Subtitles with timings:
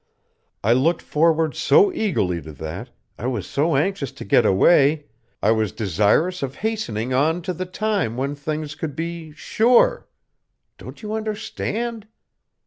[0.63, 5.05] I looked forward so eagerly to that, I was so anxious to get away,
[5.43, 10.07] I was desirous of hastening on to the time when things could be sure!
[10.79, 12.07] Don't you understand?"